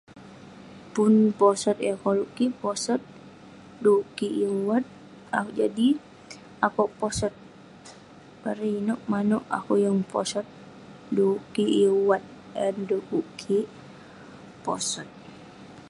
[0.93, 3.01] Pun posot yah koluk kik posot
[3.83, 4.85] duk kik yeng wat
[5.37, 5.87] akuek jadi
[6.65, 7.33] akuek posot
[8.43, 10.45] bareng inuek manouk akuek yeng posot
[11.15, 12.33] dukuk kik yeng wat eh
[12.67, 13.67] yang dukuk kik
[14.63, 15.09] posot